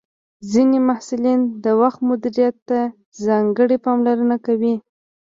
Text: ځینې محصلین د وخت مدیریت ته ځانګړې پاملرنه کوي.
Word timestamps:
ځینې 0.51 0.77
محصلین 0.87 1.39
د 1.63 1.65
وخت 1.81 1.99
مدیریت 2.09 2.55
ته 2.69 2.79
ځانګړې 3.25 3.77
پاملرنه 3.85 4.37
کوي. 4.45 4.75